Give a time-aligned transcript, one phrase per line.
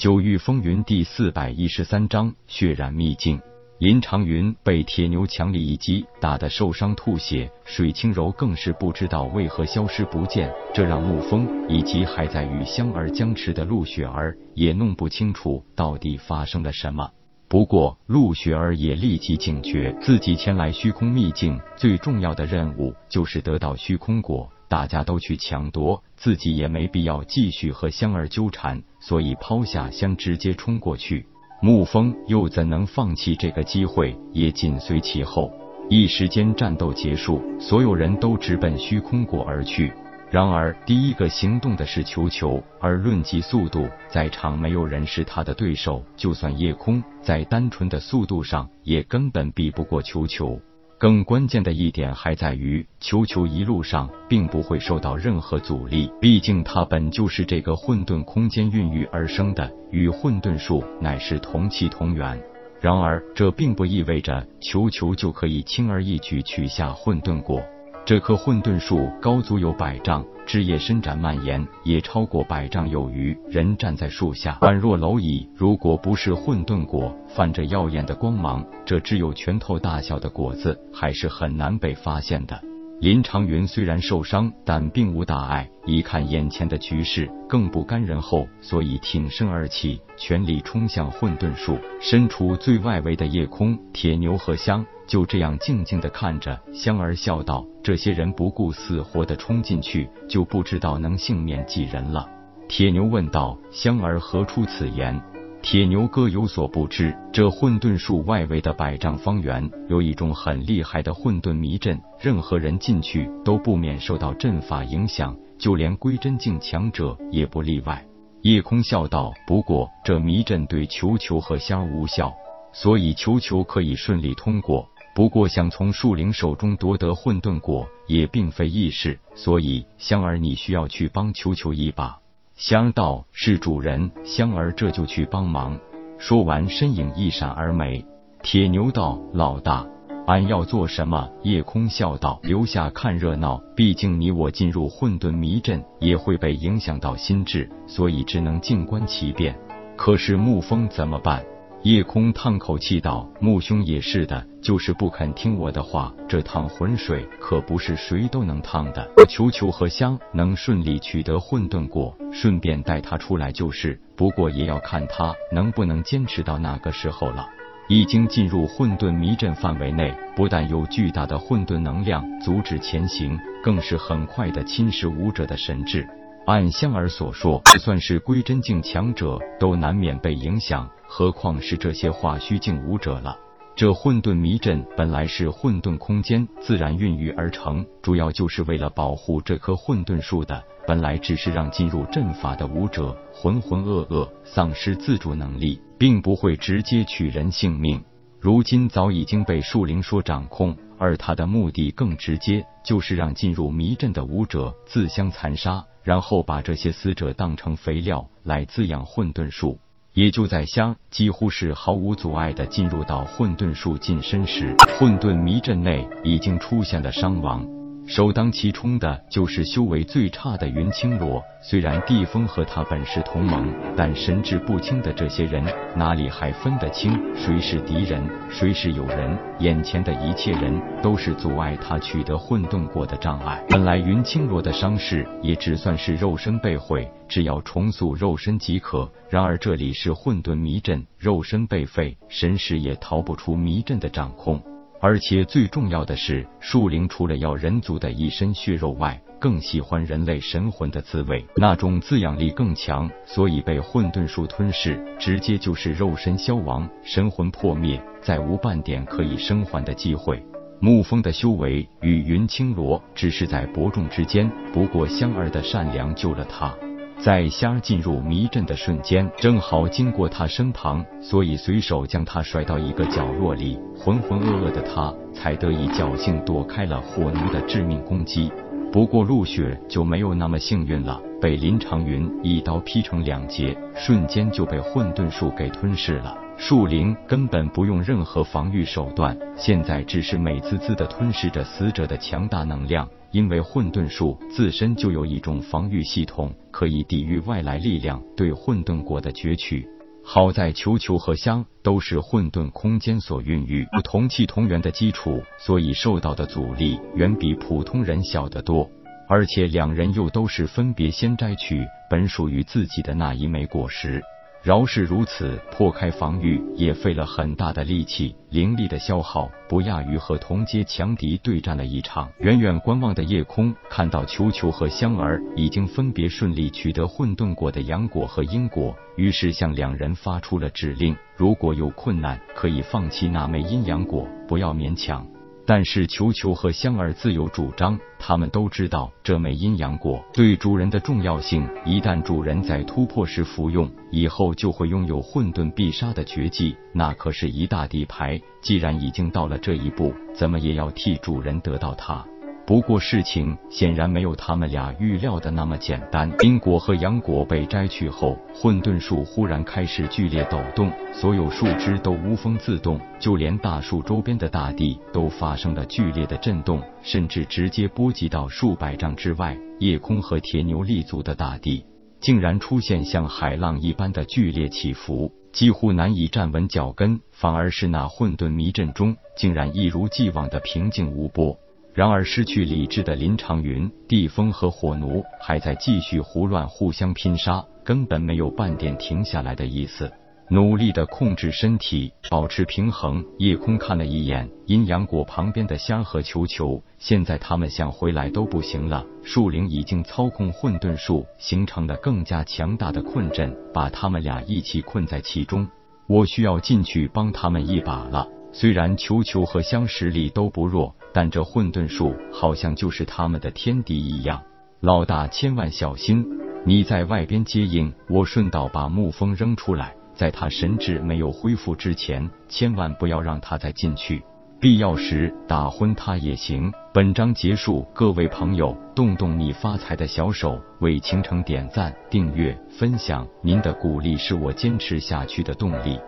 [0.00, 3.38] 九域风云第四百一十三章血染秘境。
[3.78, 17.10] 林长云被铁牛强力一击打得受伤吐血，水清柔更是不知道为何消失不见，这让沐风以及还在与香儿僵持的陆雪儿也弄不清楚到底发生了什么。
[17.50, 31.26] 不过陆雪儿也立即警觉，自己前来虚空秘境最重要的任务就是得到虚空果，大家都去抢夺，自己也没必要继续和香儿纠缠，所以抛下香直接冲过去。
[31.60, 34.16] 沐风又怎能放弃这个机会？
[34.32, 35.50] 也紧随其后。
[35.88, 39.92] 一时间，战斗结束，所有人都直奔虚空果而去。
[40.30, 46.04] 然而，第一个行动的是球球，而论及速度，在场没有人是他的对手。
[46.16, 50.60] 就算夜空在单纯的速度上，也根本比不过球球。
[50.98, 62.40] 更关键的一点还在于，球球一路上并不会受到任何阻力，毕竟它本就是这个混沌空间孕育而生的，与混沌树乃是同气同源。
[62.80, 67.60] 然而，这并不意味着球球就可以轻而易举取下混沌果。
[68.06, 73.38] 这棵混沌树高足有百丈，枝叶伸展蔓延也超过百丈有余。
[73.48, 75.48] 人站在树下，宛若蝼蚁。
[75.54, 82.60] 如果不是混沌果泛着耀眼的光芒，这只有拳头大小的果子还是很难被发现的。
[83.00, 85.66] 林长云虽然受伤，但并无大碍。
[85.86, 91.78] 一看眼前的局势更不甘人后，所以挺身而起，全力冲向混沌树。
[91.98, 96.60] 身处最外围的夜空、铁牛和香就这样静静的看着。
[96.74, 102.28] 香儿笑道：“这些人不顾死活的冲进去，就不知道能幸免几人了。”
[102.68, 105.18] 铁牛问道：“香儿何出此言？”
[105.62, 118.04] 铁牛哥有所不知，这混沌树外围的百丈方圆有一种很厉害的混沌迷阵，任何人进去都不免受到阵法影响，就连归真境强者也不例外。
[118.40, 122.32] 夜空笑道：“不过这迷阵对球球和香无效，
[122.72, 124.88] 所以球球可以顺利通过。
[125.14, 132.18] 不过想从树灵手中夺得混沌果也并非易事，所以香儿你需要去帮球球一把。”
[132.60, 135.78] 香道是主人，香儿这就去帮忙。
[136.18, 138.04] 说完，身影一闪而没。
[138.42, 139.86] 铁牛道：“老大，
[140.26, 143.62] 俺要做什么？”夜空笑道：“留下看热闹。
[143.74, 149.58] 毕竟你我进入混沌迷阵，也会被影响到心智，所以只能静观其变。
[149.96, 151.42] 可是沐风怎么办？”
[151.82, 156.12] 夜空叹口气道：“穆兄也是的，就是不肯听我的话。
[156.28, 159.10] 这趟浑水可不是谁都能趟的。
[159.16, 163.98] 我求求何香能顺利取得混沌果，顺便带他出来就是。
[164.14, 167.48] 不过也要看他能不能坚持到那个时候了。
[167.88, 176.06] 已经进入混沌迷阵范围内，不但有巨大的混沌能量阻止前行，更是很快的侵蚀武者的神智。
[176.50, 183.38] 按香儿所说，就算是归真境强者，都难免被影响。”何况是这些化虚境武者了。
[183.76, 190.60] 这混沌迷阵本来是混沌空间自然孕育而成，主要就是为了保护这棵混沌树的。
[190.88, 198.02] 本来只是让进入阵法的武者浑浑噩噩，丧失自主能力，并不会直接取人性命。
[198.40, 209.78] 如今早已经被树灵所掌控，而他的目的更直接，就是让进入迷阵的武者自相残杀，然后把这些死者当成肥料来滋养混沌树。
[210.12, 217.79] 也就在香几乎是毫无阻碍地进入到混沌树近身时，混沌迷阵内已经出现了伤亡。
[218.06, 221.42] 首当其冲的就是修为最差的云青罗。
[221.62, 225.62] 虽然地风和他本是同盟，但神志不清的这些人
[225.94, 229.38] 哪里还分得清谁是敌人，谁是友人？
[229.60, 233.62] 眼前的一切人都是阻碍他取得混沌果的障碍。
[233.68, 239.08] 本来云青罗的伤势也只算是肉身被毁，只要重塑肉身即可。
[239.28, 244.60] 然而这里是混沌迷阵，肉身被废，神识也逃不出迷阵的掌控。
[245.00, 260.44] 而且最重要的是，树灵除了要人族的一身血肉外，更喜欢人类神魂的滋味，那种滋养力更强，所以被混沌树吞噬，直接就是肉身消亡，神魂破灭，再无半点可以生还的机会。
[260.82, 266.74] 沐风的修为与云青罗只是在伯仲之间，不过香儿的善良救了他。
[267.22, 273.78] 在虾进入迷阵的瞬间，正好经过他身旁，所以随手将他甩到一个角落里。
[273.94, 278.50] 浑浑噩噩的他才得以侥幸躲开了火奴的致命攻击。
[278.90, 286.34] 不过陆雪就没有那么幸运了，被林长云一刀劈成两截，瞬间就被混沌术给吞噬了。
[286.62, 293.08] 树灵根本不用任何防御手段，现在只是美滋滋的吞噬着死者的强大能量。
[293.32, 299.88] 因为混沌树自身就有一种防御系统，可以抵御外来力量对混沌果的攫取。
[300.22, 308.86] 好在球球和香都是混沌空间所孕育，同气同源的基础，所以受到的阻力远比普通人小得多。
[309.30, 314.20] 而且两人又都是分别先摘取本属于自己的那一枚果实。
[314.62, 322.30] 饶是如此，破开防御也费了很大的力气，灵力的消耗不亚于和同阶强敌对战了一场。
[322.40, 335.26] 远远观望的夜空看到球球和香儿已经分别顺利取得混沌果的阳果和阴果，于是向两人发出了指令：如果有困难，可以放弃那枚阴阳果，不要勉强。
[335.70, 341.64] 但是球球和香儿自有主张，他们都知道这枚阴阳果对主人的重要性。
[341.84, 348.40] 一旦主人在突破时服用，以后就会拥有混沌必杀的绝技，那可是一大底牌。
[348.60, 352.26] 既然已经到了这一步，怎么也要替主人得到它。
[352.70, 356.32] 不过事情显然没有他们俩预料的那么简单。
[356.38, 371.84] 因果和阳果被摘去后，混沌树忽然开始剧烈抖动，所有树枝都无风自动，就连大树周边的大地都发生了剧烈的震动，甚至直接波及到数百丈之外，夜空和铁牛立足的大地，
[372.20, 377.18] 竟然出现像海浪一般的剧烈起伏，几乎难以站稳脚跟。
[377.32, 381.58] 反而是那混沌迷阵中，竟然一如既往的平静无波。
[382.00, 390.10] 然而，失去理智的林长云、地风和火奴还在继续胡乱互相拼杀，根本没有半点停下来的意思。
[390.48, 393.22] 努力的控制身体，保持平衡。
[393.38, 399.04] 夜空看了一眼阴阳果旁边的虾和球球，现在他们想回来都不行了。
[399.22, 405.68] 树灵已经操控混沌树，形成了更加强大的困阵，把他们俩一起困在其中。
[406.06, 408.26] 我需要进去帮他们一把了。
[408.52, 410.94] 虽然球球和香实力都不弱。
[411.12, 414.40] 但这混沌术好像就是他们的天敌一样，
[414.78, 416.24] 老大千万小心！
[416.64, 424.22] 你在外边接应，我顺道把沐风扔出来，在他神智没有恢复之前，千万不要让他再进去。
[424.60, 426.70] 必要时打昏他也行。
[426.92, 435.98] 本章结束，各位朋友，动动你发财的小手，为倾城点赞、订阅、分享，您的鼓励是我坚持下去的动力。